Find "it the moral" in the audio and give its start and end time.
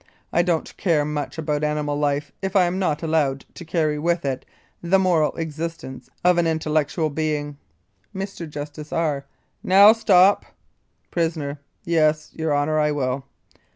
4.25-5.33